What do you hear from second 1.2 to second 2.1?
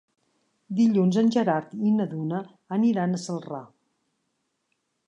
en Gerard i na